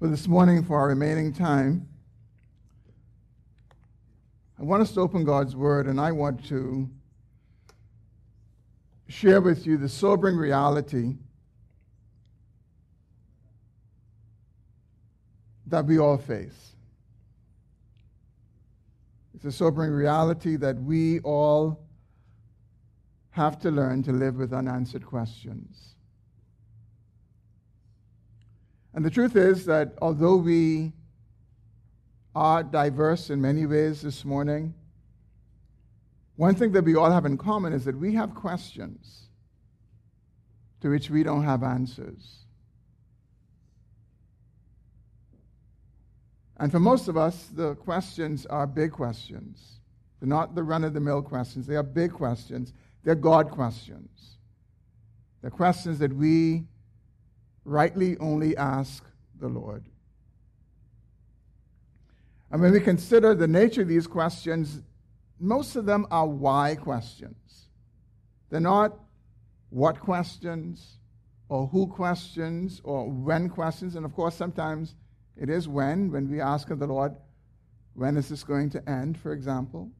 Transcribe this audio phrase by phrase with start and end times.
[0.00, 1.88] But this morning, for our remaining time,
[4.56, 6.88] I want us to open God's Word, and I want to
[9.08, 11.16] share with you the sobering reality
[15.66, 16.76] that we all face.
[19.34, 21.80] It's a sobering reality that we all
[23.30, 25.96] have to learn to live with unanswered questions.
[28.98, 30.92] And the truth is that although we
[32.34, 34.74] are diverse in many ways this morning,
[36.34, 39.28] one thing that we all have in common is that we have questions
[40.80, 42.38] to which we don't have answers.
[46.56, 49.78] And for most of us, the questions are big questions.
[50.18, 52.72] They're not the run of the mill questions, they are big questions.
[53.04, 54.38] They're God questions.
[55.40, 56.64] They're questions that we
[57.68, 59.04] rightly only ask
[59.38, 59.84] the Lord.
[62.50, 64.82] And when we consider the nature of these questions,
[65.38, 67.68] most of them are why questions.
[68.50, 68.98] They're not
[69.68, 70.98] what questions
[71.48, 73.96] or who questions or when questions.
[73.96, 74.94] And of course, sometimes
[75.36, 77.14] it is when, when we ask of the Lord,
[77.94, 79.90] when is this going to end, for example?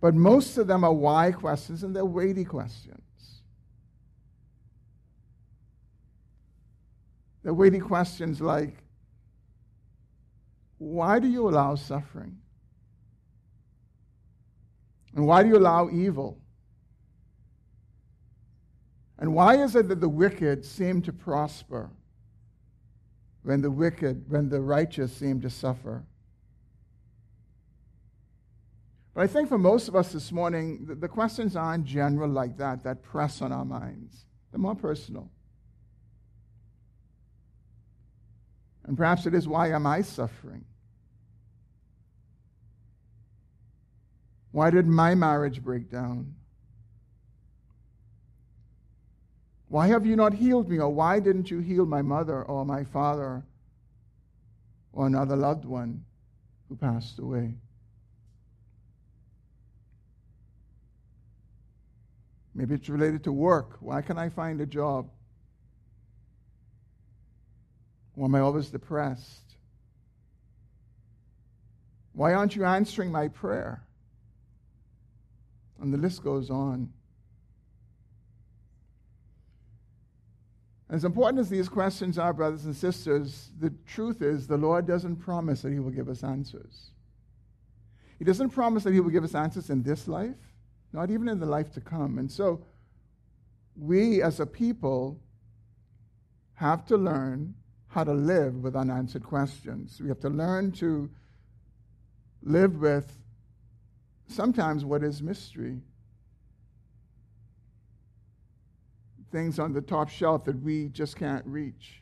[0.00, 3.11] But most of them are why questions and they're weighty questions.
[7.42, 8.82] They're weighty questions like
[10.78, 12.38] why do you allow suffering?
[15.14, 16.40] And why do you allow evil?
[19.18, 21.90] And why is it that the wicked seem to prosper
[23.44, 26.02] when the wicked, when the righteous seem to suffer?
[29.14, 32.56] But I think for most of us this morning, the, the questions aren't general like
[32.56, 34.24] that, that press on our minds.
[34.50, 35.30] They're more personal.
[38.84, 40.64] And perhaps it is why am I suffering?
[44.50, 46.34] Why did my marriage break down?
[49.68, 50.78] Why have you not healed me?
[50.78, 53.42] Or why didn't you heal my mother or my father
[54.92, 56.04] or another loved one
[56.68, 57.54] who passed away?
[62.54, 63.78] Maybe it's related to work.
[63.80, 65.08] Why can I find a job?
[68.14, 69.56] Why am I always depressed?
[72.12, 73.82] Why aren't you answering my prayer?
[75.80, 76.92] And the list goes on.
[80.90, 85.16] As important as these questions are, brothers and sisters, the truth is the Lord doesn't
[85.16, 86.90] promise that He will give us answers.
[88.18, 90.36] He doesn't promise that He will give us answers in this life,
[90.92, 92.18] not even in the life to come.
[92.18, 92.62] And so,
[93.74, 95.18] we as a people
[96.54, 97.54] have to learn
[97.92, 100.00] how to live with unanswered questions.
[100.00, 101.10] We have to learn to
[102.42, 103.18] live with
[104.28, 105.82] sometimes what is mystery.
[109.30, 112.00] Things on the top shelf that we just can't reach.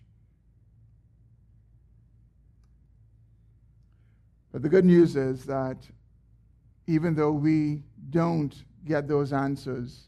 [4.53, 5.77] But the good news is that
[6.87, 10.07] even though we don't get those answers,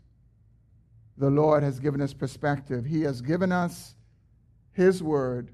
[1.16, 2.84] the Lord has given us perspective.
[2.84, 3.94] He has given us
[4.72, 5.50] His Word,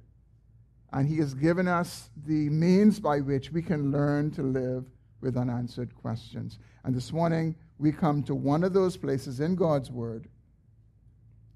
[0.92, 4.86] and He has given us the means by which we can learn to live
[5.20, 6.58] with unanswered questions.
[6.84, 10.28] And this morning, we come to one of those places in God's Word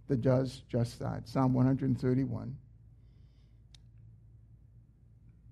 [0.08, 2.56] that does just that Psalm 131.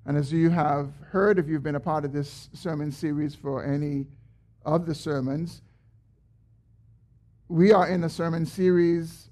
[0.06, 3.64] And as you have heard, if you've been a part of this sermon series for
[3.64, 4.06] any
[4.64, 5.62] of the sermons,
[7.48, 9.29] we are in a sermon series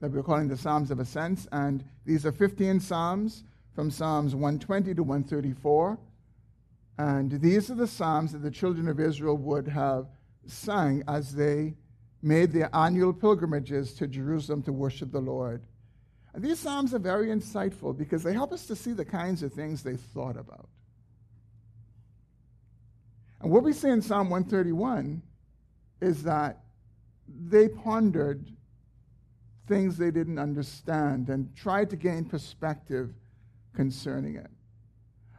[0.00, 4.94] that we're calling the Psalms of Ascents, and these are 15 Psalms from Psalms 120
[4.94, 5.98] to 134.
[6.98, 10.06] And these are the Psalms that the children of Israel would have
[10.46, 11.74] sung as they
[12.22, 15.62] made their annual pilgrimages to Jerusalem to worship the Lord.
[16.32, 19.52] And these Psalms are very insightful because they help us to see the kinds of
[19.52, 20.68] things they thought about.
[23.40, 25.22] And what we see in Psalm 131
[26.00, 26.64] is that
[27.28, 28.46] they pondered
[29.66, 33.12] things they didn't understand and tried to gain perspective
[33.74, 34.50] concerning it.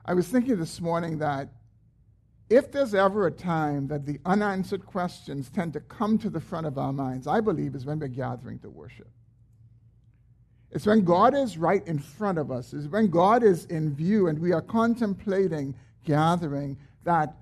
[0.06, 1.50] I was thinking this morning that
[2.50, 6.66] if there's ever a time that the unanswered questions tend to come to the front
[6.66, 9.10] of our minds, I believe is when we're gathering to worship.
[10.72, 14.28] It's when God is right in front of us, it's when God is in view
[14.28, 15.76] and we are contemplating
[16.06, 17.34] gathering that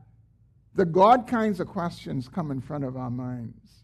[0.74, 3.84] the God kinds of questions come in front of our minds.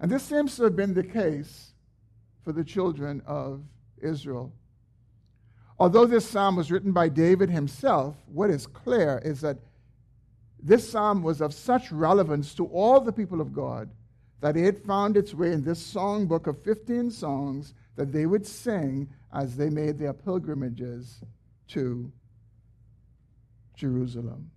[0.00, 1.72] And this seems to have been the case
[2.46, 3.60] for the children of
[4.00, 4.52] Israel.
[5.80, 9.58] Although this psalm was written by David himself, what is clear is that
[10.62, 13.90] this psalm was of such relevance to all the people of God
[14.40, 19.08] that it found its way in this songbook of 15 songs that they would sing
[19.34, 21.20] as they made their pilgrimages
[21.66, 22.12] to
[23.74, 24.52] Jerusalem.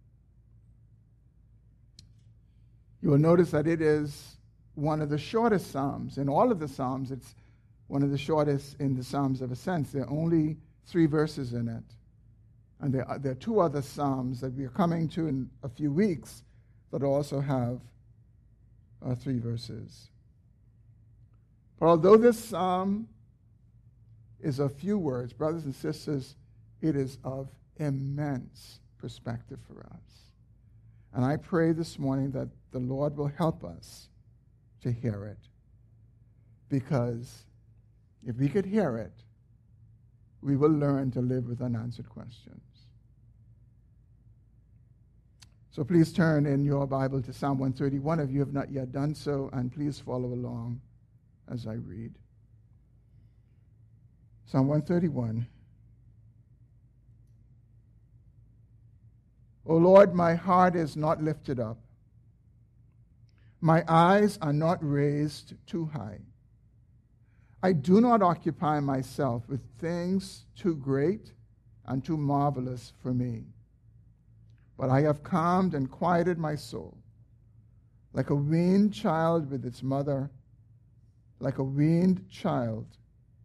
[3.02, 4.38] You will notice that it is
[4.76, 6.20] one of the shortest Psalms.
[6.20, 7.34] In all of the Psalms, it's
[7.90, 9.92] one of the shortest in the Psalms of Ascents.
[9.92, 11.84] There are only three verses in it.
[12.80, 15.70] And there are, there are two other Psalms that we are coming to in a
[15.70, 16.44] few weeks
[16.92, 17.82] that also have
[19.06, 20.10] uh, three verses.
[21.80, 23.10] But although this Psalm
[24.40, 26.36] is a few words, brothers and sisters,
[26.82, 30.30] it is of immense perspective for us.
[31.14, 34.10] And I pray this morning that the Lord will help us
[34.84, 35.40] to hear it.
[36.70, 37.46] Because
[38.26, 39.14] if we could hear it,
[40.42, 42.62] we will learn to live with unanswered questions.
[45.72, 49.14] So please turn in your Bible to Psalm 131 if you have not yet done
[49.14, 50.82] so, and please follow along
[51.52, 52.14] as I read.
[54.46, 55.48] Psalm 131.
[59.66, 61.78] O Lord, my heart is not lifted up.
[63.62, 66.20] My eyes are not raised too high.
[67.62, 71.34] I do not occupy myself with things too great
[71.86, 73.44] and too marvelous for me.
[74.78, 76.98] But I have calmed and quieted my soul.
[78.14, 80.30] Like a weaned child with its mother,
[81.40, 82.86] like a weaned child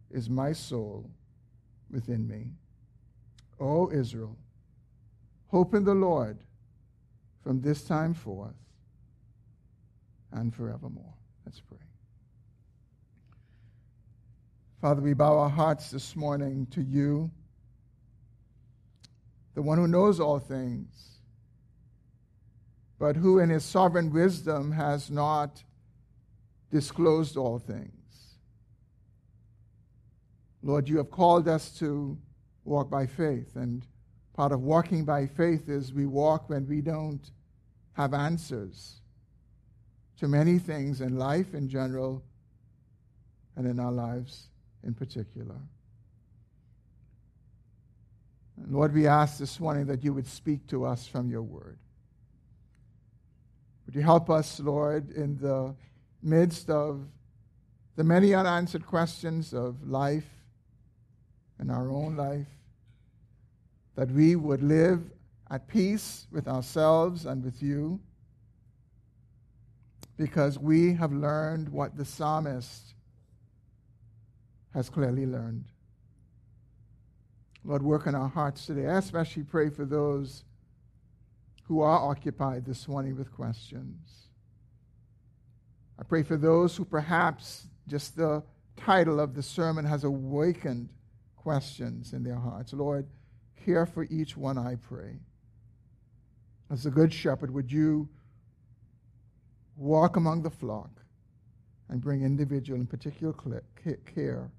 [0.09, 1.09] is my soul
[1.91, 2.51] within me.
[3.59, 4.37] O Israel,
[5.55, 6.37] Hope in the Lord
[7.41, 8.55] from this time forth
[10.33, 11.13] and forevermore.
[11.45, 11.84] Let's pray.
[14.85, 17.31] Father, we bow our hearts this morning to you,
[19.55, 21.17] the one who knows all things,
[22.99, 25.63] but who in his sovereign wisdom has not
[26.69, 28.35] disclosed all things.
[30.61, 32.15] Lord, you have called us to
[32.63, 33.87] walk by faith, and
[34.35, 37.31] Part of walking by faith is we walk when we don't
[37.93, 39.01] have answers
[40.19, 42.23] to many things in life in general
[43.55, 44.49] and in our lives
[44.85, 45.55] in particular.
[48.57, 51.77] And Lord, we ask this morning that you would speak to us from your word.
[53.85, 55.75] Would you help us, Lord, in the
[56.23, 57.05] midst of
[57.95, 60.27] the many unanswered questions of life
[61.59, 62.47] and our own life?
[63.95, 65.01] that we would live
[65.49, 67.99] at peace with ourselves and with you
[70.17, 72.94] because we have learned what the psalmist
[74.75, 75.63] has clearly learned.
[77.63, 78.87] Lord, work in our hearts today.
[78.87, 80.43] I especially pray for those
[81.63, 84.27] who are occupied this morning with questions.
[85.97, 88.43] I pray for those who perhaps just the
[88.75, 90.89] title of the sermon has awakened
[91.37, 92.73] questions in their hearts.
[92.73, 93.07] Lord,
[93.65, 95.19] care for each one, I pray.
[96.69, 98.09] As a good shepherd, would you
[99.77, 100.89] walk among the flock
[101.87, 103.33] and bring individual and particular
[104.13, 104.51] care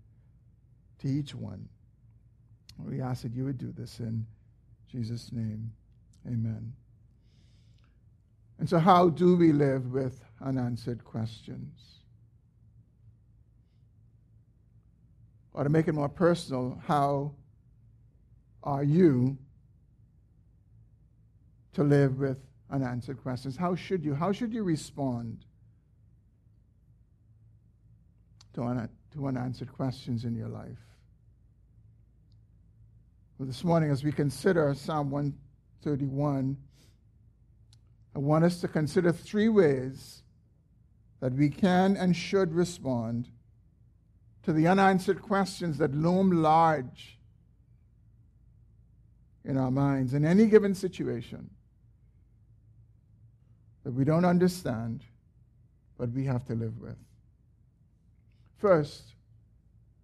[1.01, 1.69] to each one?
[2.79, 4.27] We ask that you would do this in
[4.91, 5.73] Jesus' name.
[6.27, 6.73] Amen.
[8.59, 12.01] And so, how do we live with unanswered questions?
[15.53, 17.35] Or to make it more personal, how
[18.63, 19.39] are you
[21.75, 22.39] to live with
[22.71, 23.57] unanswered questions?
[23.57, 24.15] How should you?
[24.15, 25.45] How should you respond
[28.55, 30.86] to, to unanswered questions in your life?
[33.39, 36.57] Well, this morning, as we consider Psalm 131,
[38.15, 40.23] I want us to consider three ways
[41.21, 43.29] that we can and should respond
[44.45, 47.19] to the unanswered questions that loom large
[49.45, 51.51] in our minds in any given situation
[53.85, 55.03] that we don't understand,
[55.99, 56.97] but we have to live with.
[58.57, 59.15] First,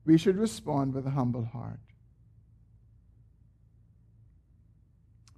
[0.05, 1.81] we should respond with a humble heart.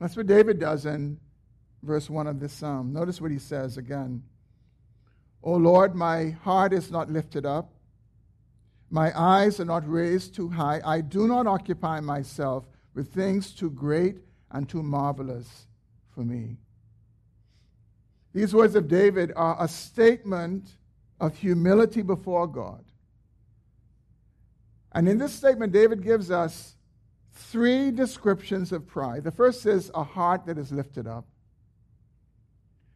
[0.01, 1.19] That's what David does in
[1.83, 2.93] verse 1 of this psalm.
[2.93, 4.23] Notice what he says again.
[5.43, 7.71] O Lord, my heart is not lifted up,
[8.91, 10.81] my eyes are not raised too high.
[10.85, 14.19] I do not occupy myself with things too great
[14.53, 15.67] and too marvelous
[16.15, 16.59] for me.
[18.33, 20.69] These words of David are a statement
[21.21, 22.85] of humility before God.
[24.93, 26.77] And in this statement, David gives us
[27.35, 29.25] three descriptions of pride.
[29.25, 31.27] The first is a heart that is lifted up.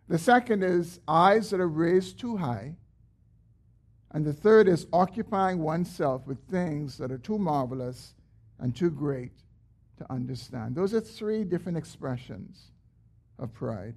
[0.08, 2.76] The second is eyes that are raised too high.
[4.12, 8.14] And the third is occupying oneself with things that are too marvelous
[8.58, 9.32] and too great
[9.98, 10.74] to understand.
[10.74, 12.70] Those are three different expressions
[13.38, 13.96] of pride.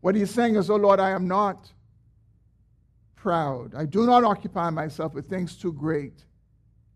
[0.00, 1.72] What he's saying is, Oh Lord, I am not
[3.16, 3.74] proud.
[3.74, 6.24] I do not occupy myself with things too great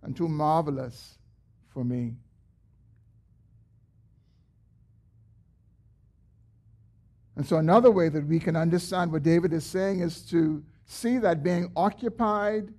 [0.06, 1.18] and too marvelous
[1.68, 2.14] for me.
[7.34, 11.18] And so, another way that we can understand what David is saying is to see
[11.18, 12.72] that being occupied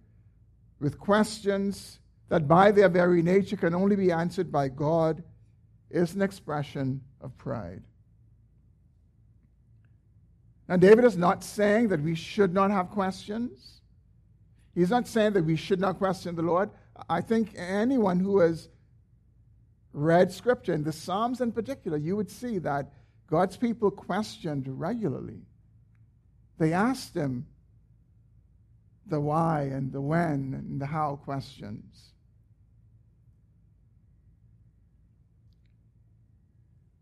[0.79, 5.21] with questions that by their very nature can only be answered by God
[5.91, 7.83] is an expression of pride.
[10.67, 13.81] Now, David is not saying that we should not have questions.
[14.73, 16.69] He's not saying that we should not question the Lord.
[17.09, 18.69] I think anyone who has
[19.93, 22.91] read Scripture, in the Psalms in particular, you would see that
[23.29, 25.41] God's people questioned regularly.
[26.57, 27.47] They asked him
[29.05, 32.11] the why and the when and the how questions.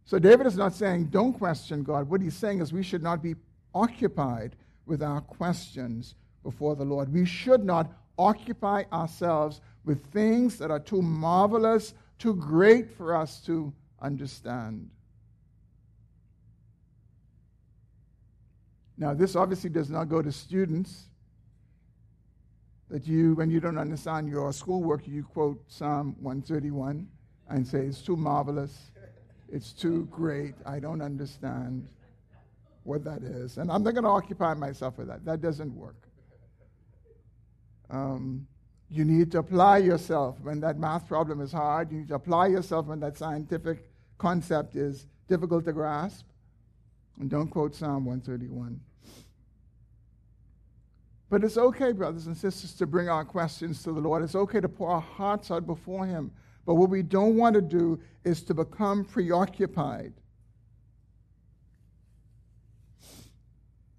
[0.06, 2.10] So David is not saying don't question God.
[2.10, 3.36] What he's saying is we should not be
[3.74, 7.12] occupied with our questions before the Lord.
[7.12, 13.40] We should not occupy ourselves with things that are too marvelous, too great for us
[13.46, 14.90] to understand.
[18.98, 21.10] Now, this obviously does not go to students.
[22.90, 27.08] That you, when you don't understand your schoolwork, you quote Psalm 131
[27.50, 28.92] and say, It's too marvelous,
[29.52, 31.88] it's too great, I don't understand
[32.84, 33.58] what that is.
[33.58, 35.26] And I'm not going to occupy myself with that.
[35.26, 36.08] That doesn't work.
[37.90, 38.48] Um,
[38.90, 41.92] you need to apply yourself when that math problem is hard.
[41.92, 46.26] You need to apply yourself when that scientific concept is difficult to grasp.
[47.20, 48.80] And don't quote Psalm 131.
[51.30, 54.24] But it's okay, brothers and sisters, to bring our questions to the Lord.
[54.24, 56.32] It's okay to pour our hearts out before Him.
[56.66, 60.14] But what we don't want to do is to become preoccupied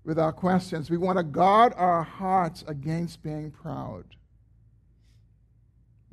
[0.05, 0.89] with our questions.
[0.89, 4.05] We want to guard our hearts against being proud.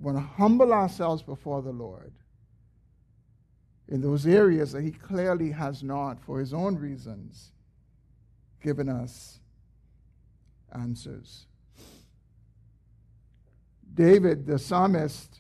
[0.03, 2.11] Want to humble ourselves before the Lord
[3.87, 7.53] in those areas that He clearly has not, for His own reasons,
[8.61, 9.39] given us
[10.75, 11.45] answers.
[13.93, 15.39] David, the psalmist,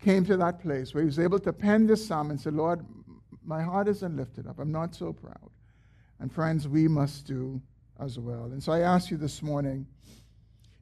[0.00, 2.86] came to that place where he was able to pen this psalm and said, Lord,
[3.44, 4.60] my heart isn't lifted up.
[4.60, 5.50] I'm not so proud.
[6.20, 7.60] And friends, we must do
[7.98, 8.44] as well.
[8.44, 9.86] And so I ask you this morning,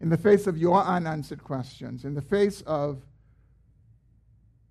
[0.01, 3.03] in the face of your unanswered questions, in the face of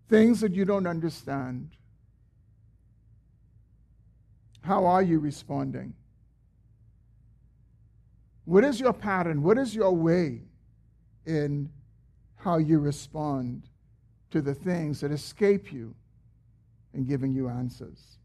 [0.10, 1.70] things that you don't understand,
[4.62, 5.94] how are you responding?
[8.46, 9.42] What is your pattern?
[9.42, 10.42] What is your way
[11.26, 11.70] in
[12.36, 13.64] how you respond
[14.32, 15.96] to the things that escape you
[16.94, 18.18] in giving you answers?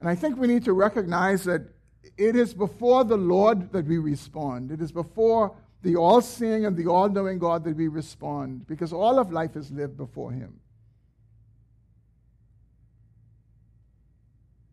[0.00, 1.62] And I think we need to recognize that
[2.02, 4.70] it is before the Lord that we respond.
[4.70, 8.92] It is before the all seeing and the all knowing God that we respond, because
[8.92, 10.58] all of life is lived before Him.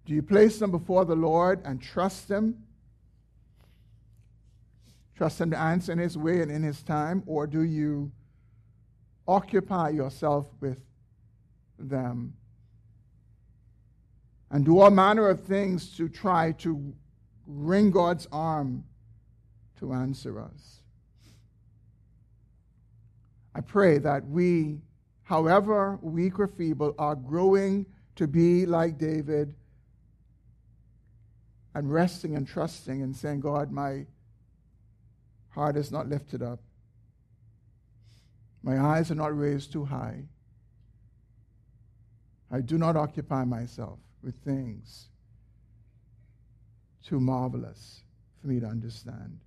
[0.06, 2.64] Do you place them before the Lord and trust Him?
[5.16, 7.24] Trust Him to answer in His way and in His time?
[7.26, 8.12] Or do you
[9.28, 10.80] occupy yourself with
[11.80, 12.34] them
[14.52, 16.94] and do all manner of things to try to
[17.48, 18.84] wring God's arm
[19.80, 20.82] to answer us.
[23.54, 24.80] I pray that we,
[25.24, 27.86] however weak or feeble, are growing
[28.16, 29.54] to be like David
[31.74, 34.06] and resting and trusting and saying, God, my
[35.50, 36.60] heart is not lifted up.
[38.64, 40.24] My eyes are not raised too high.
[42.52, 45.10] I do not occupy myself with things
[47.06, 48.02] too marvelous
[48.42, 49.40] for me to understand.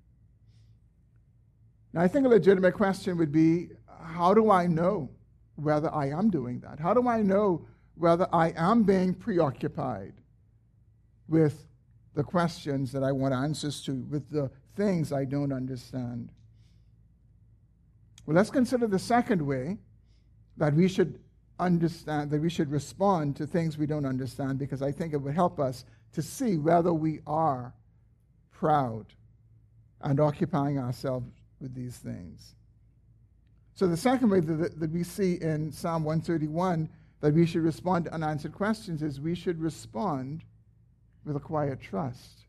[1.92, 3.70] Now, I think a legitimate question would be
[4.02, 5.10] how do I know
[5.56, 6.78] whether I am doing that?
[6.78, 10.14] How do I know whether I am being preoccupied
[11.28, 11.66] with
[12.14, 16.30] the questions that I want answers to, with the things I don't understand?
[18.24, 19.78] Well, let's consider the second way
[20.58, 21.18] that we should
[21.58, 25.34] understand, that we should respond to things we don't understand because I think it would
[25.34, 27.74] help us to see whether we are
[28.52, 29.06] proud.
[30.00, 31.26] and occupying ourselves
[31.60, 32.54] with these things.
[33.74, 36.88] So, the second way that, that we see in Psalm 131
[37.20, 40.44] that we should respond to unanswered questions is we should respond
[41.24, 42.44] with a quiet trust.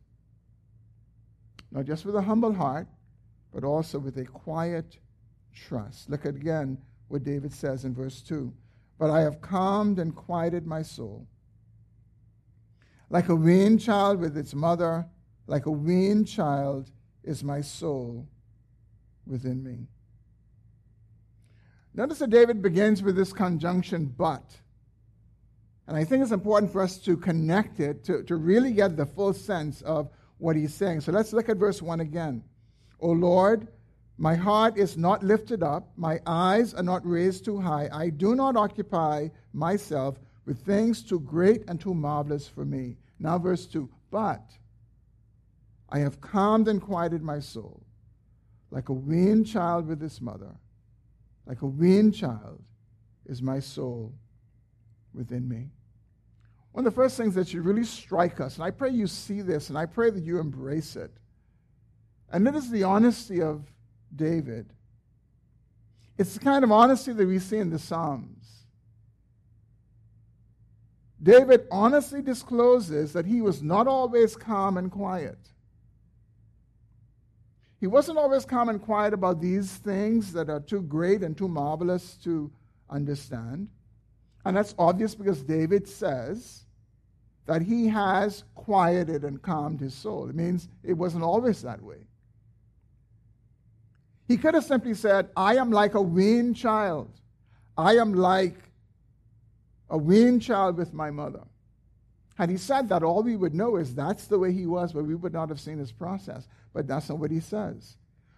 [1.71, 2.87] Not just with a humble heart,
[3.53, 4.97] but also with a quiet
[5.53, 6.09] trust.
[6.09, 8.51] Look again what David says in verse 2
[8.97, 11.27] But I have calmed and quieted my soul.
[13.09, 15.05] Like a weaned child with its mother,
[15.47, 16.91] like a weaned child
[17.23, 18.27] is my soul
[19.25, 19.87] within me.
[21.93, 24.43] Notice that David begins with this conjunction, but.
[25.87, 29.07] And I think it's important for us to connect it to, to really get the
[29.07, 31.01] full sense of what he's saying.
[31.01, 32.43] So let's look at verse 1 again.
[32.99, 33.67] O Lord,
[34.17, 37.89] my heart is not lifted up, my eyes are not raised too high.
[37.91, 42.97] I do not occupy myself with things too great and too marvelous for me.
[43.19, 44.41] Now, verse 2 But
[45.87, 47.83] I have calmed and quieted my soul,
[48.71, 50.55] like a weaned child with its mother.
[51.45, 52.63] Like a weaned child
[53.27, 54.11] is my soul
[55.13, 55.69] within me.
[56.71, 59.41] One of the first things that should really strike us, and I pray you see
[59.41, 61.11] this, and I pray that you embrace it,
[62.31, 63.71] and it is the honesty of
[64.15, 64.73] David.
[66.17, 68.38] It's the kind of honesty that we see in the Psalms.
[71.21, 75.37] David honestly discloses that he was not always calm and quiet.
[77.79, 81.47] He wasn't always calm and quiet about these things that are too great and too
[81.47, 82.51] marvelous to
[82.89, 83.69] understand.
[84.45, 86.65] And that's obvious because David says
[87.45, 90.29] that he has quieted and calmed his soul.
[90.29, 92.07] It means it wasn't always that way.
[94.27, 97.09] He could have simply said, I am like a weaned child.
[97.77, 98.68] I am like
[99.89, 101.43] a weaned child with my mother.
[102.35, 105.03] Had he said that, all we would know is that's the way he was, but
[105.03, 106.47] we would not have seen his process.
[106.73, 107.97] But that's not what he says.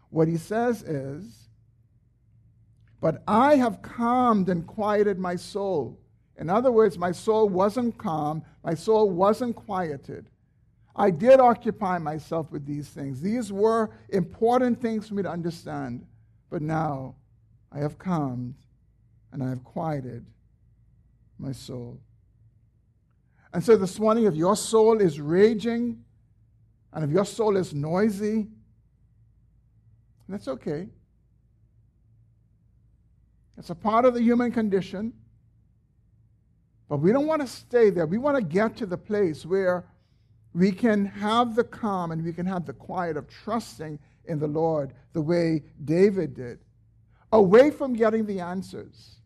[0.10, 1.50] What he says is,
[3.00, 6.00] But I have calmed and quieted my soul.
[6.38, 10.30] In other words, my soul wasn't calm, my soul wasn't quieted.
[10.96, 13.22] I did occupy myself with these things.
[13.22, 16.06] These were important things for me to understand.
[16.50, 17.16] But now
[17.72, 18.56] I have calmed
[19.32, 20.26] and I have quieted
[21.42, 22.00] my soul.
[23.54, 26.04] And so this morning, if your soul is raging
[26.94, 28.48] and if your soul is noisy,
[30.30, 30.88] that's okay.
[33.58, 35.14] It's a part of the human condition.
[36.88, 38.06] But we don't want to stay there.
[38.06, 39.86] We want to get to the place where
[40.54, 44.48] we can have the calm and we can have the quiet of trusting in the
[44.48, 46.60] Lord the way David did,
[47.32, 49.21] away from getting the answers.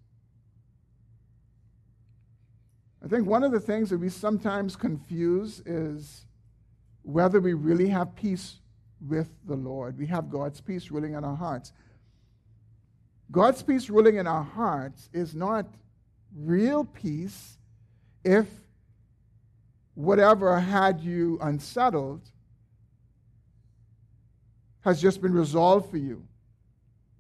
[3.06, 6.26] I think one of the things that we sometimes confuse is
[7.04, 8.56] whether we really have peace
[9.08, 10.00] with the Lord.
[10.00, 11.72] We have God's peace ruling in our hearts.
[13.32, 15.68] God's peace ruling in our hearts is not
[16.36, 17.60] real peace
[18.24, 18.48] if
[19.94, 22.22] whatever had you unsettled
[24.82, 26.24] has just been resolved for you.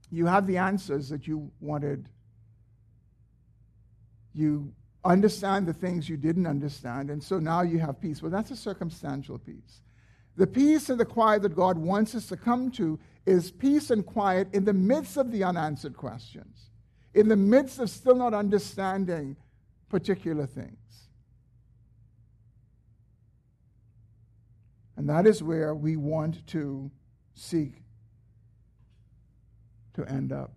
[0.09, 2.09] You have the answers that you wanted.
[4.33, 4.73] You
[5.05, 8.21] understand the things you didn't understand, and so now you have peace.
[8.21, 9.81] Well, that's a circumstantial peace.
[10.35, 14.05] The peace and the quiet that God wants us to come to is peace and
[14.05, 16.69] quiet in the midst of the unanswered questions,
[17.13, 19.37] in the midst of still not understanding
[19.87, 20.77] particular things.
[24.97, 26.89] And that is where we want to
[27.33, 27.83] seek
[29.93, 30.53] to end up.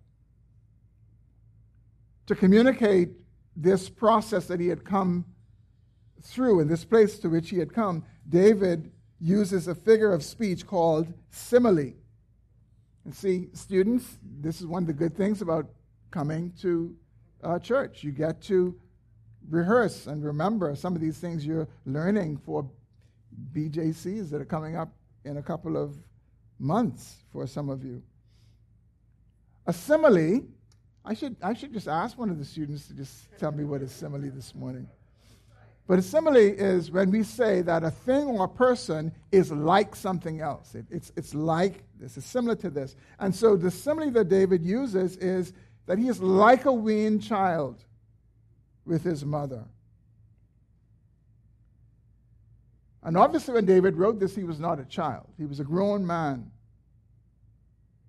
[2.27, 3.09] To communicate
[3.61, 5.25] this process that he had come
[6.21, 10.65] through and this place to which he had come, David uses a figure of speech
[10.65, 11.93] called simile.
[13.03, 15.67] And see, students, this is one of the good things about
[16.09, 16.95] coming to
[17.43, 18.03] uh, church.
[18.03, 18.79] You get to
[19.49, 22.69] rehearse and remember some of these things you're learning for
[23.53, 24.93] BJCs that are coming up
[25.25, 25.97] in a couple of
[26.59, 28.01] months for some of you.
[29.65, 30.41] A simile,
[31.09, 33.81] I should, I should just ask one of the students to just tell me what
[33.81, 34.87] a simile this morning.
[35.87, 39.95] But a simile is when we say that a thing or a person is like
[39.95, 40.75] something else.
[40.75, 42.95] It, it's, it's like this, it's similar to this.
[43.17, 45.51] And so the simile that David uses is
[45.87, 47.83] that he is like a weaned child
[48.85, 49.65] with his mother.
[53.01, 56.05] And obviously, when David wrote this, he was not a child, he was a grown
[56.05, 56.51] man.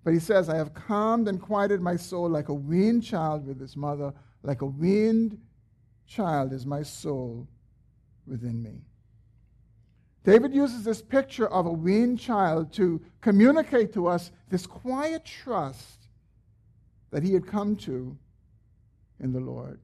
[0.03, 3.59] But he says, I have calmed and quieted my soul like a weaned child with
[3.59, 5.39] his mother, like a weaned
[6.07, 7.47] child is my soul
[8.25, 8.81] within me.
[10.23, 16.07] David uses this picture of a weaned child to communicate to us this quiet trust
[17.11, 18.17] that he had come to
[19.19, 19.79] in the Lord.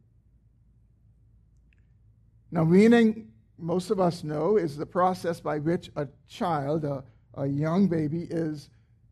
[2.51, 7.03] Now, weaning, most of us know, is the process by which a child, a,
[7.33, 8.69] a young baby, is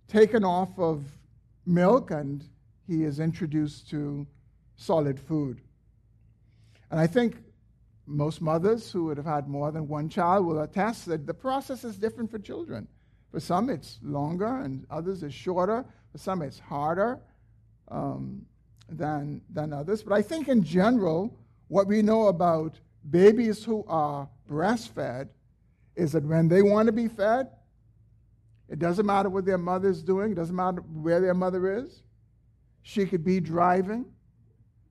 [0.08, 1.04] taken off of
[1.66, 2.44] milk and
[2.88, 4.28] he is introduced to
[4.76, 5.62] solid food.
[6.92, 7.38] And I think
[8.06, 11.84] most mothers who would have had more than one child will attest that the process
[11.84, 12.88] is different for children.
[13.32, 15.84] For some, it's longer, and others, it's shorter.
[16.12, 17.20] For some, it's harder
[17.90, 18.46] um,
[18.88, 20.04] than, than others.
[20.04, 21.38] But I think in general,
[21.68, 25.30] what we know about babies who are breastfed
[25.96, 27.50] is that when they want to be fed,
[28.70, 32.02] it doesn't matter what their mother is doing, it doesn't matter where their mother is.
[32.82, 34.06] She could be driving,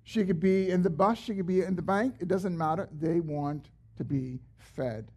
[0.04, 2.88] she could be in the bus, she could be in the bank, it doesn't matter.
[2.92, 5.10] They want to be fed.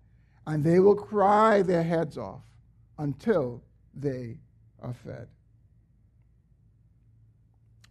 [0.46, 2.44] And they will cry their heads off
[2.98, 3.62] until
[3.94, 4.38] they
[4.82, 5.28] are fed.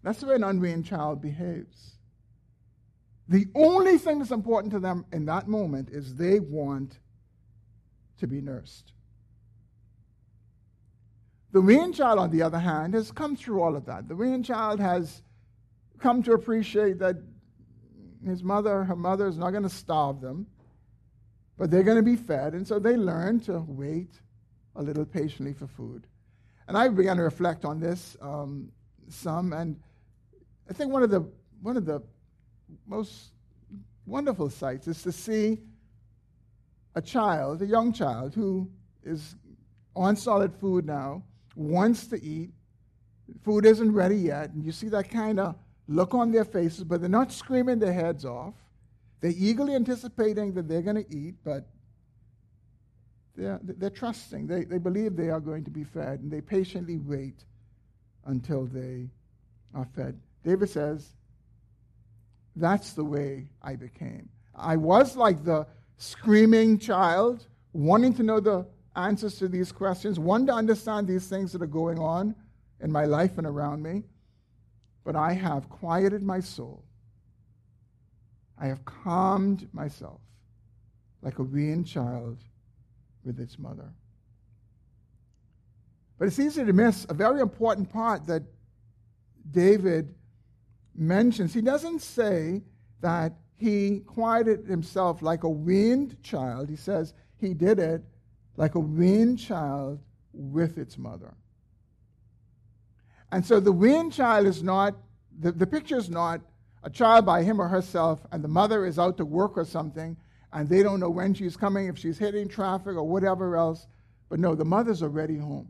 [0.02, 1.96] That's the way an unweaned child behaves.
[3.28, 6.98] The only thing that's important to them in that moment is they want
[8.18, 8.92] to be nursed.
[11.56, 14.08] The weaned child, on the other hand, has come through all of that.
[14.08, 15.22] The weaned child has
[15.98, 17.16] come to appreciate that
[18.22, 20.48] his mother, her mother, is not going to starve them,
[21.56, 22.52] but they're going to be fed.
[22.52, 24.20] And so they learn to wait
[24.74, 26.06] a little patiently for food.
[26.68, 28.70] And I began to reflect on this um,
[29.08, 29.80] some, and
[30.68, 31.26] I think one of the
[31.62, 32.02] one of the
[32.86, 33.32] most
[34.04, 35.60] wonderful sights is to see
[36.94, 38.70] a child, a young child, who
[39.02, 39.36] is
[39.94, 41.22] on solid food now,
[41.56, 42.50] wants to eat.
[43.42, 45.56] Food isn't ready yet, and you see that kind of
[45.88, 48.54] look on their faces, but they're not screaming their heads off.
[49.20, 51.66] They're eagerly anticipating that they're going to eat, but
[53.34, 54.46] they're, they're trusting.
[54.46, 57.44] They, they believe they are going to be fed, and they patiently wait
[58.26, 59.08] until they
[59.74, 60.18] are fed.
[60.44, 61.08] David says,
[62.54, 64.28] That's the way I became.
[64.54, 65.66] I was like the
[65.98, 68.66] screaming child, wanting to know the
[68.96, 72.34] answers to these questions, one to understand these things that are going on
[72.80, 74.02] in my life and around me
[75.06, 76.82] but I have quieted my soul.
[78.58, 80.20] I have calmed myself
[81.22, 82.38] like a weaned child
[83.24, 83.88] with its mother.
[86.18, 88.42] But it's easy to miss a very important part that
[89.52, 90.12] David
[90.96, 91.54] mentions.
[91.54, 92.62] He doesn't say
[93.00, 96.68] that he quieted himself like a weaned child.
[96.68, 98.02] He says he did it
[98.56, 100.00] like a weaned child
[100.32, 101.34] with its mother.
[103.32, 104.94] And so the weaned child is not,
[105.38, 106.40] the, the picture is not
[106.82, 110.16] a child by him or herself, and the mother is out to work or something,
[110.52, 113.86] and they don't know when she's coming, if she's hitting traffic or whatever else.
[114.28, 115.68] But no, the mother's already home.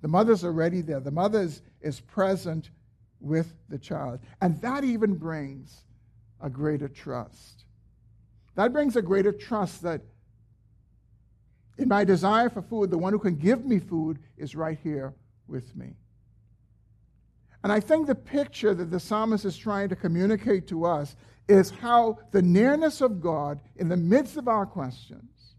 [0.00, 1.00] The mother's already there.
[1.00, 2.70] The mother is, is present
[3.20, 4.20] with the child.
[4.40, 5.84] And that even brings
[6.40, 7.64] a greater trust.
[8.54, 10.02] That brings a greater trust that
[11.78, 15.14] in my desire for food, the one who can give me food is right here
[15.46, 15.94] with me.
[17.62, 21.16] And I think the picture that the psalmist is trying to communicate to us
[21.48, 25.54] is how the nearness of God in the midst of our questions,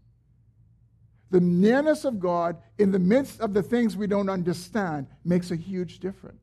[1.30, 5.56] the nearness of God in the midst of the things we don't understand, makes a
[5.56, 6.36] huge difference.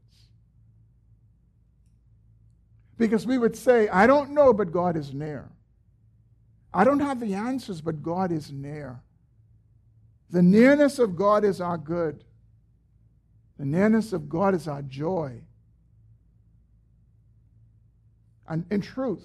[2.98, 5.50] Because we would say, I don't know, but God is near.
[6.74, 9.02] I don't have the answers, but God is near.
[10.30, 12.24] The nearness of God is our good.
[13.58, 15.42] The nearness of God is our joy.
[18.48, 19.24] And in truth,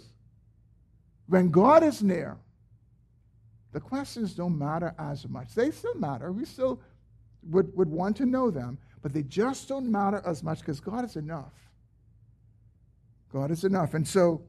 [1.27, 2.37] when God is near,
[3.73, 5.55] the questions don't matter as much.
[5.55, 6.31] They still matter.
[6.33, 6.81] We still
[7.51, 11.05] would, would want to know them, but they just don't matter as much because God
[11.05, 11.53] is enough.
[13.33, 13.95] God is enough.
[13.95, 14.43] And so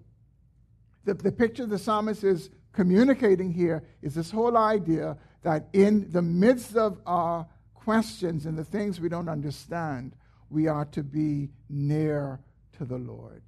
[1.06, 6.12] the, the picture of the psalmist is communicating here is this whole idea that in
[6.12, 10.16] the midst of our questions and the things we don't understand,
[10.50, 12.40] we are to be near
[12.78, 13.44] to the Lord.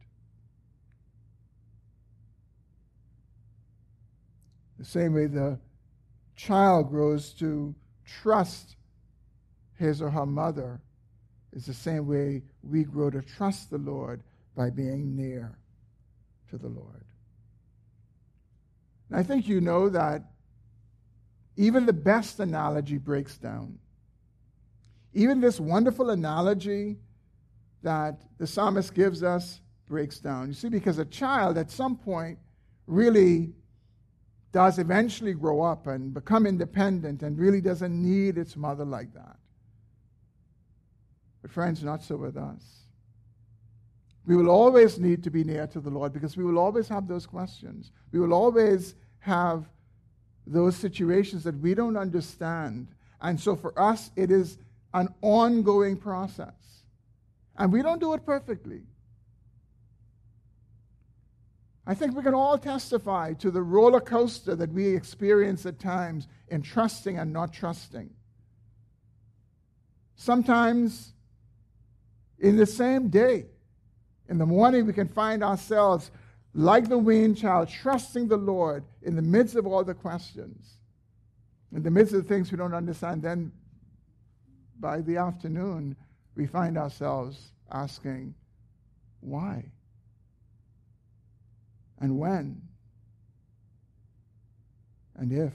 [4.78, 5.60] The same way the
[6.36, 7.74] child grows to
[8.06, 8.76] trust
[9.78, 10.82] his or her mother
[11.54, 14.22] is the same way we grow to trust the Lord
[14.56, 15.58] by being near
[16.50, 17.06] to the Lord.
[19.12, 20.24] I think you know that
[21.58, 23.80] even the best analogy breaks down.
[25.13, 26.98] Even this wonderful analogy
[27.84, 30.48] that the psalmist gives us breaks down.
[30.48, 32.39] You see, because a child at some point
[32.88, 33.54] really
[34.52, 39.38] does eventually grow up and become independent and really doesn't need its mother like that.
[41.41, 42.85] But, friends, not so with us.
[44.26, 47.08] We will always need to be near to the Lord because we will always have
[47.08, 47.92] those questions.
[48.12, 49.70] We will always have
[50.48, 52.88] those situations that we don't understand.
[53.22, 54.58] And so for us, it is
[54.94, 56.54] an ongoing process.
[57.58, 58.82] And we don't do it perfectly.
[61.88, 66.28] I think we can all testify to the roller coaster that we experience at times
[66.48, 68.10] in trusting and not trusting.
[70.16, 71.14] Sometimes
[72.40, 73.46] in the same day,
[74.30, 76.12] in the morning, we can find ourselves
[76.54, 80.78] like the weaned child, trusting the Lord in the midst of all the questions,
[81.74, 83.22] in the midst of the things we don't understand.
[83.22, 83.52] Then
[84.80, 85.96] by the afternoon,
[86.36, 88.34] we find ourselves asking,
[89.20, 89.66] why?
[92.00, 92.62] And when?
[95.16, 95.54] And if?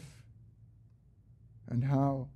[1.69, 2.29] And how?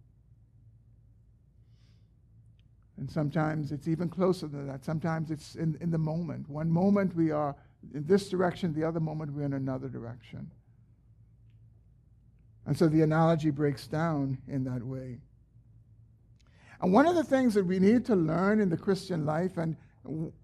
[2.96, 4.84] And sometimes it's even closer than that.
[4.84, 6.48] Sometimes it's in, in the moment.
[6.48, 7.56] One moment we are
[7.92, 10.50] in this direction, the other moment we're in another direction.
[12.66, 15.18] And so the analogy breaks down in that way.
[16.80, 19.76] And one of the things that we need to learn in the Christian life, and,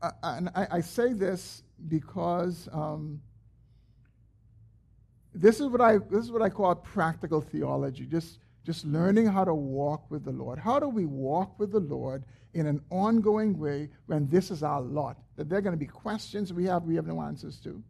[0.02, 3.20] uh, and I, I say this because um,
[5.34, 8.04] this is what I this is what I call practical theology.
[8.04, 10.59] Just just learning how to walk with the Lord.
[10.59, 14.81] How do we walk with the Lord in an ongoing way when this is our
[14.81, 15.16] lot?
[15.37, 17.83] That there are going to be questions we have we have no answers to.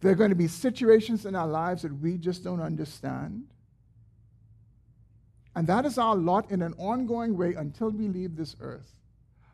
[0.00, 3.44] There are going to be situations in our lives that we just don't understand.
[5.56, 8.92] And that is our lot in an ongoing way until we leave this earth.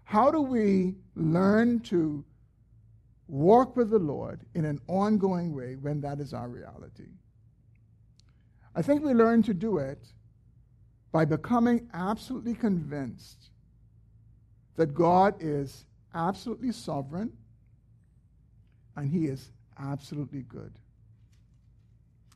[0.04, 2.24] How do we learn to
[3.28, 7.10] walk with the Lord in an ongoing way when that is our reality?
[8.74, 10.06] I think we learn to do it
[11.12, 13.50] by becoming absolutely convinced
[14.76, 17.32] that God is absolutely sovereign
[18.96, 20.72] and He is absolutely good.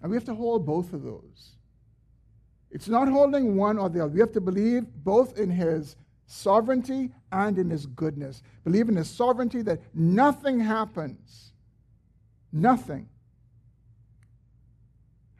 [0.03, 1.53] And we have to hold both of those.
[2.71, 4.13] It's not holding one or the other.
[4.13, 8.43] We have to believe both in His sovereignty and in His goodness.
[8.65, 11.53] Believe in His sovereignty that nothing happens,
[12.53, 13.09] nothing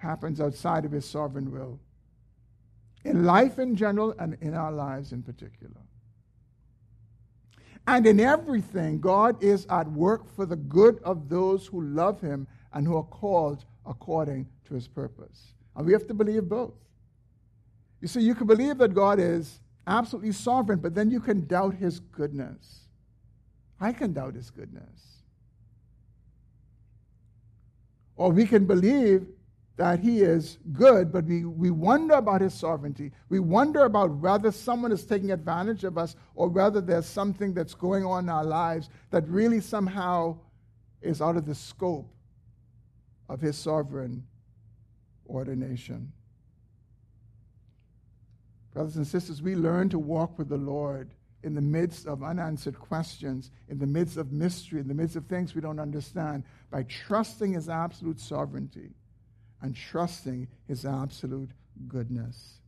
[0.05, 1.81] happens outside of His sovereign will.
[3.05, 5.81] In life in general and in our lives in particular.
[7.87, 12.47] And in everything, God is at work for the good of those who love Him
[12.73, 15.55] and who are called according to His purpose.
[15.77, 16.73] And we have to believe both.
[18.01, 21.75] You see, you can believe that God is absolutely sovereign, but then you can doubt
[21.75, 22.87] His goodness.
[23.81, 25.23] I can doubt His goodness.
[28.17, 29.27] Or we can believe
[29.77, 33.11] that he is good, but we, we wonder about his sovereignty.
[33.29, 37.75] We wonder about whether someone is taking advantage of us or whether there's something that's
[37.75, 40.39] going on in our lives that really somehow
[41.03, 42.09] is out of the scope
[43.29, 44.25] of his sovereign
[45.29, 46.13] ordination.
[48.73, 51.11] Brothers and sisters, we learn to walk with the Lord
[51.43, 55.27] in the midst of unanswered questions, in the midst of mystery, in the midst of
[55.27, 58.91] things we don't understand, by trusting his absolute sovereignty
[59.65, 61.49] and trusting his absolute
[61.89, 62.59] goodness.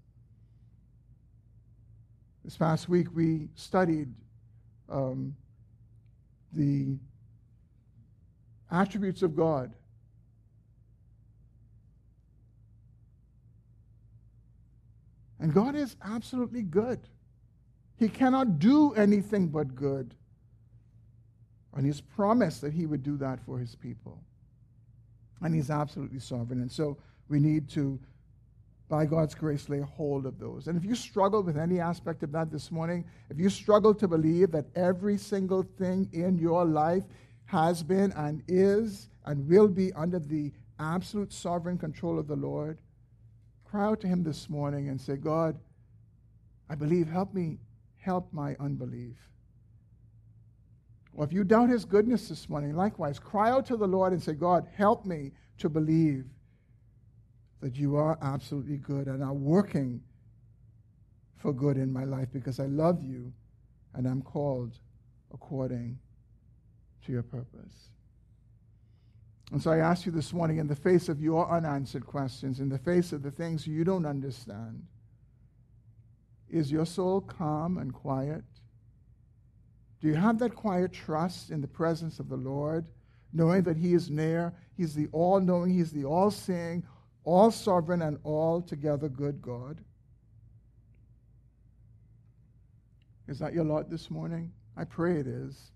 [2.43, 4.15] This past week, we studied
[4.89, 5.37] um,
[6.55, 6.97] the
[8.71, 9.75] attributes of God.
[15.39, 17.01] And God is absolutely good.
[17.99, 20.15] He cannot do anything but good.
[21.75, 24.23] And He's promised that He would do that for His people.
[25.43, 26.61] And He's absolutely sovereign.
[26.61, 26.97] And so
[27.29, 27.99] we need to,
[28.89, 30.69] by God's grace, lay hold of those.
[30.69, 34.09] And if you struggle with any aspect of that this morning, if you struggle to
[34.09, 37.05] believe that every single thing in your life
[37.47, 42.79] has been and is and will be under the absolute sovereign control of the Lord,
[43.65, 45.59] cry out to Him this morning and say, God,
[46.69, 47.59] I believe, help me,
[47.99, 49.17] help my unbelief.
[51.17, 54.23] Or if you doubt his goodness this morning, likewise, cry out to the Lord and
[54.23, 56.27] say, God, help me to believe
[57.61, 60.03] that you are absolutely good and are working
[61.37, 63.33] for good in my life because I love you
[63.95, 64.79] and I'm called
[65.33, 65.99] according
[67.07, 67.89] to your purpose.
[69.53, 72.69] And so I ask you this morning, in the face of your unanswered questions, in
[72.69, 74.83] the face of the things you don't understand,
[76.51, 78.45] is your soul calm and quiet?
[80.07, 82.87] Do you have that quiet trust in the presence of the Lord
[83.33, 84.55] knowing that He is near.
[84.77, 86.85] He's the all knowing, He's the all seeing,
[87.25, 89.81] all sovereign, and altogether good God.
[93.27, 94.53] Is that your lot this morning?
[94.77, 95.73] I pray it is.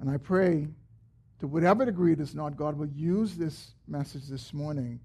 [0.00, 0.68] And I pray
[1.38, 5.00] to whatever degree it is not, God will use this message this morning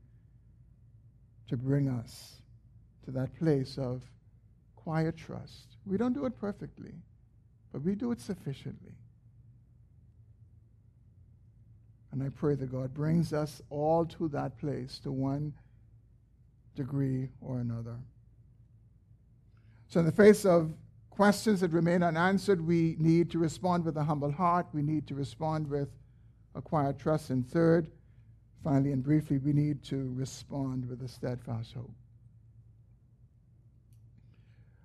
[1.48, 2.42] to bring us
[3.06, 4.04] to that place of
[4.76, 5.78] quiet trust.
[5.86, 6.96] We don't do it perfectly,
[7.74, 8.94] but we do it sufficiently.
[12.12, 15.52] And I pray that God brings us all to that place to one
[16.76, 17.96] degree or another.
[19.88, 20.72] So, in the face of
[21.10, 24.68] questions that remain unanswered, we need to respond with a humble heart.
[24.74, 25.90] We need to respond with
[26.54, 27.32] a quiet trust.
[27.32, 27.90] And third,
[28.64, 31.92] finally and briefly, we need to respond with a steadfast hope.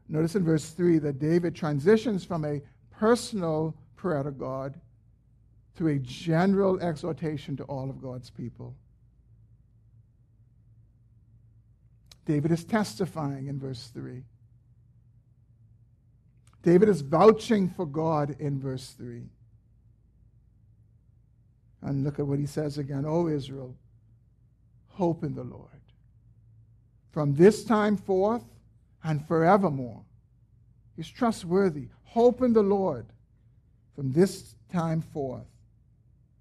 [0.08, 2.62] Notice in verse 3 that David transitions from a
[2.98, 4.74] personal prayer to God
[5.76, 8.74] to a general exhortation to all of God's people.
[12.26, 14.22] David is testifying in verse 3.
[16.62, 19.22] David is vouching for God in verse 3.
[21.82, 23.74] And look at what he says again O Israel,
[24.88, 25.68] hope in the Lord.
[27.12, 28.44] From this time forth
[29.04, 30.02] and forevermore.
[30.96, 31.88] He's trustworthy.
[32.08, 33.06] Hope in the Lord
[33.94, 35.46] from this time forth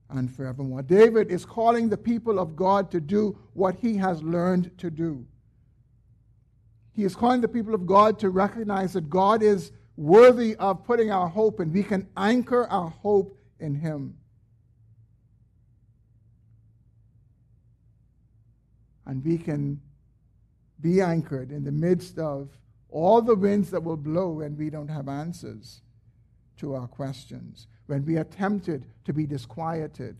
[0.09, 0.81] and forevermore.
[0.81, 5.25] David is calling the people of God to do what he has learned to do.
[6.93, 11.11] He is calling the people of God to recognize that God is worthy of putting
[11.11, 11.73] our hope in.
[11.73, 14.17] We can anchor our hope in him.
[19.05, 19.81] And we can
[20.79, 22.49] be anchored in the midst of
[22.89, 25.81] all the winds that will blow when we don't have answers
[26.57, 30.17] to our questions, when we are tempted to be disquieted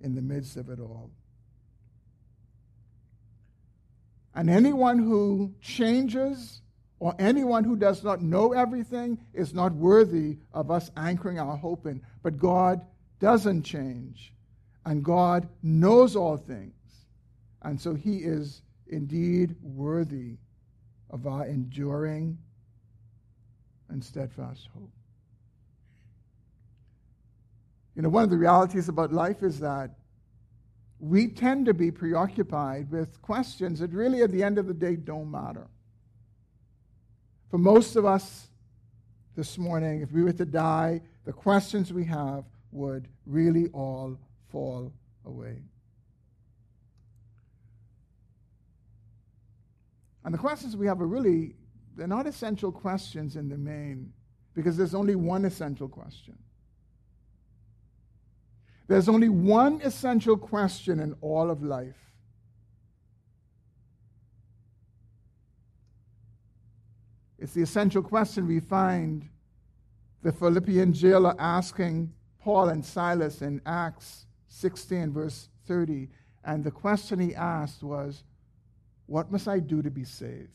[0.00, 1.10] in the midst of it all.
[4.34, 6.62] And anyone who changes
[6.98, 11.86] or anyone who does not know everything is not worthy of us anchoring our hope
[11.86, 12.00] in.
[12.22, 12.80] But God
[13.18, 14.32] doesn't change,
[14.86, 16.72] and God knows all things.
[17.62, 20.36] And so he is indeed worthy
[21.12, 22.38] of our enduring
[23.88, 24.90] and steadfast hope.
[27.94, 29.90] You know, one of the realities about life is that
[30.98, 34.96] we tend to be preoccupied with questions that really, at the end of the day,
[34.96, 35.66] don't matter.
[37.50, 38.48] For most of us
[39.36, 44.16] this morning, if we were to die, the questions we have would really all
[44.50, 44.92] fall
[45.26, 45.58] away.
[50.24, 51.54] And the questions we have are really,
[51.96, 54.12] they're not essential questions in the main,
[54.54, 56.38] because there's only one essential question.
[58.88, 61.96] There's only one essential question in all of life.
[67.38, 69.28] It's the essential question we find
[70.22, 76.08] the Philippian jailer asking Paul and Silas in Acts 16, verse 30.
[76.44, 78.24] And the question he asked was,
[79.12, 80.48] what must I do to be saved?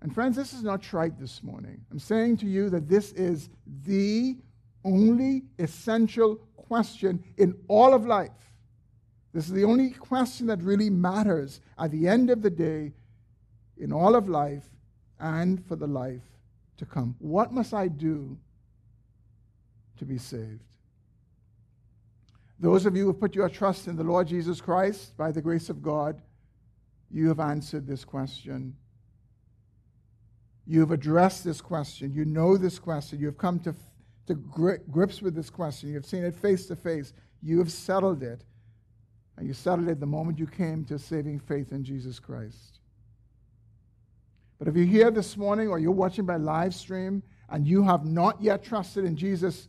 [0.00, 1.80] And friends, this is not trite this morning.
[1.90, 3.50] I'm saying to you that this is
[3.84, 4.36] the
[4.84, 8.30] only essential question in all of life.
[9.34, 12.92] This is the only question that really matters at the end of the day
[13.78, 14.68] in all of life
[15.18, 16.22] and for the life
[16.76, 17.16] to come.
[17.18, 18.38] What must I do
[19.98, 20.67] to be saved?
[22.60, 25.40] Those of you who have put your trust in the Lord Jesus Christ, by the
[25.40, 26.20] grace of God,
[27.10, 28.76] you have answered this question.
[30.66, 32.12] You have addressed this question.
[32.12, 33.20] You know this question.
[33.20, 33.74] You have come to,
[34.26, 35.88] to grips with this question.
[35.88, 37.12] You have seen it face to face.
[37.42, 38.42] You have settled it.
[39.36, 42.80] And you settled it the moment you came to saving faith in Jesus Christ.
[44.58, 48.04] But if you're here this morning or you're watching by live stream and you have
[48.04, 49.68] not yet trusted in Jesus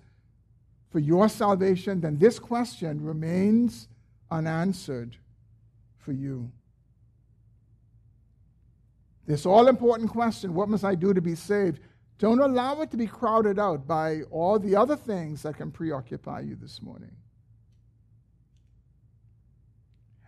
[0.89, 3.87] for your salvation, then this question remains
[4.31, 5.17] unanswered
[5.97, 6.51] for you.
[9.25, 11.79] This all important question what must I do to be saved?
[12.17, 16.41] Don't allow it to be crowded out by all the other things that can preoccupy
[16.41, 17.15] you this morning.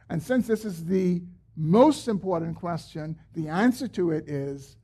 [0.10, 1.24] And since this is the
[1.56, 4.78] most important question, the answer to it is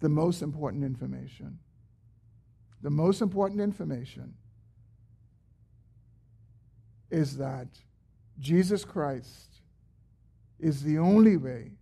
[0.00, 1.58] the most important information.
[2.82, 4.34] The most important information
[7.12, 7.68] is that
[8.40, 9.60] Jesus Christ
[10.58, 11.72] is the only way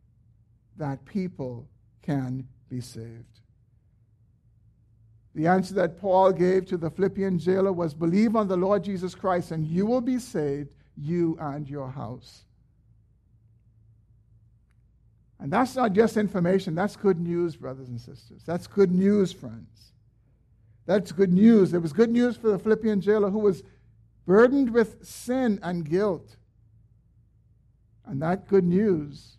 [0.77, 1.69] that people
[2.03, 3.41] can be saved.
[5.35, 9.15] The answer that Paul gave to the Philippian jailer was believe on the Lord Jesus
[9.15, 12.45] Christ and you will be saved, you and your house.
[15.39, 18.43] And that's not just information, that's good news, brothers and sisters.
[18.45, 19.93] That's good news, friends.
[20.87, 21.73] That's good news.
[21.73, 23.63] It was good news for the Philippian jailer who was
[24.31, 26.37] burdened with sin and guilt.
[28.07, 29.39] And that good news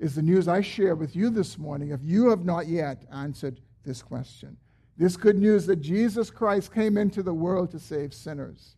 [0.00, 3.60] is the news I share with you this morning if you have not yet answered
[3.84, 4.56] this question.
[4.96, 8.74] This good news that Jesus Christ came into the world to save sinners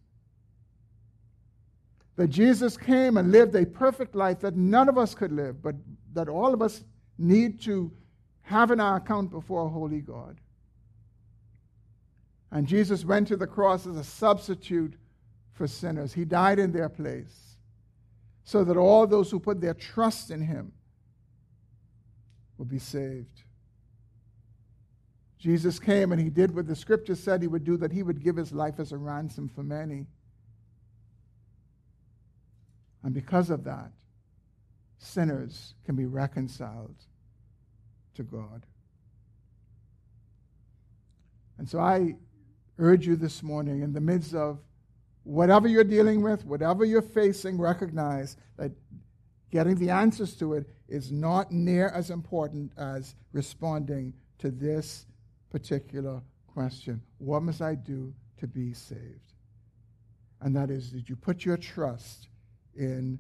[2.17, 5.75] that Jesus came and lived a perfect life that none of us could live, but
[6.13, 6.85] that all of us
[7.19, 7.91] need to
[8.43, 10.39] have in our account before a holy God.
[12.55, 14.95] And Jesus went to the cross as a substitute
[15.55, 16.13] for sinners.
[16.13, 17.57] He died in their place
[18.45, 20.71] so that all those who put their trust in him
[22.57, 23.43] will be saved.
[25.37, 28.23] Jesus came and he did what the scripture said he would do, that he would
[28.23, 30.07] give his life as a ransom for many.
[33.03, 33.91] And because of that,
[34.99, 36.95] sinners can be reconciled
[38.15, 38.65] to God.
[41.59, 42.15] And so I
[42.79, 44.59] urge you this morning, in the midst of
[45.23, 48.73] whatever you're dealing with, whatever you're facing, recognize that
[49.51, 55.07] getting the answers to it is not near as important as responding to this
[55.51, 59.33] particular question What must I do to be saved?
[60.41, 62.29] And that is, did you put your trust
[62.77, 63.19] in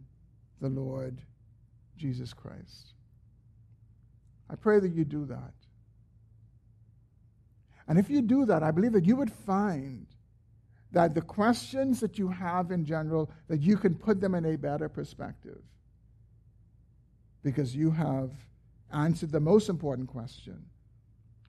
[0.60, 1.20] the Lord
[1.96, 2.94] Jesus Christ.
[4.50, 5.52] I pray that you do that.
[7.86, 10.06] And if you do that, I believe that you would find
[10.92, 14.56] that the questions that you have in general, that you can put them in a
[14.56, 15.60] better perspective.
[17.42, 18.30] Because you have
[18.92, 20.64] answered the most important question,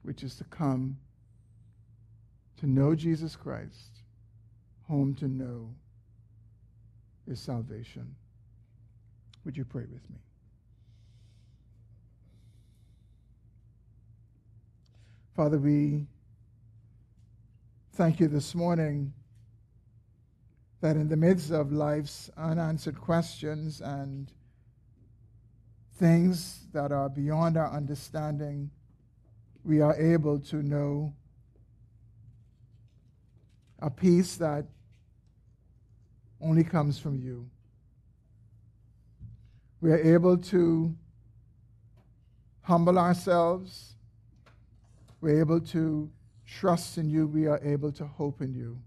[0.02, 0.98] which is to come
[2.58, 4.02] to know Jesus Christ,
[4.88, 5.74] home to know
[7.26, 8.14] is salvation.
[9.44, 10.18] Would you pray with me?
[15.36, 16.06] Father, we
[17.96, 19.10] thank you this morning
[20.82, 24.30] that in the midst of life's unanswered questions and
[25.98, 28.70] things that are beyond our understanding,
[29.64, 31.10] we are able to know
[33.80, 34.66] a peace that
[36.42, 37.48] only comes from you.
[39.80, 40.94] We are able to
[42.60, 43.94] humble ourselves.
[45.22, 46.10] We're able to
[46.46, 47.26] trust in you.
[47.26, 48.78] We are able to hope in you.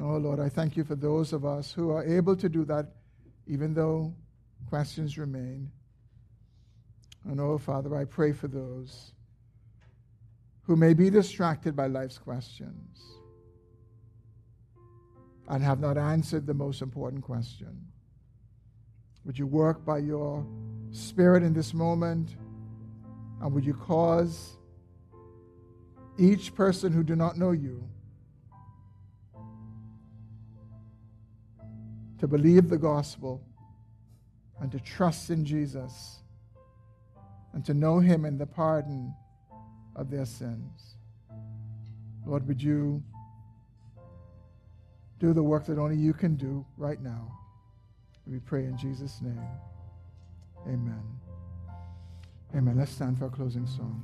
[0.00, 2.92] Oh, Lord, I thank you for those of us who are able to do that,
[3.46, 4.14] even though
[4.68, 5.70] questions remain.
[7.24, 9.12] And oh, Father, I pray for those
[10.62, 13.02] who may be distracted by life's questions
[15.48, 17.86] and have not answered the most important question.
[19.24, 20.46] Would you work by your
[20.92, 22.36] Spirit in this moment?
[23.42, 24.56] And would you cause
[26.20, 27.88] each person who do not know you
[32.18, 33.42] to believe the gospel
[34.60, 36.18] and to trust in Jesus
[37.52, 39.14] and to know him in the pardon
[39.96, 40.96] of their sins?
[42.26, 43.02] Lord, would you
[45.20, 47.30] do the work that only you can do right now.
[48.26, 49.48] We pray in Jesus' name.
[50.66, 51.02] Amen.
[52.56, 52.76] Amen.
[52.76, 54.02] Let's stand for a closing song.